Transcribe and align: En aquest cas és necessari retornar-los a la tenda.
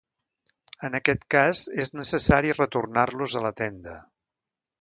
En 0.89 0.97
aquest 0.99 1.27
cas 1.35 1.61
és 1.85 1.93
necessari 1.99 2.57
retornar-los 2.57 3.39
a 3.41 3.47
la 3.49 3.53
tenda. 3.63 3.99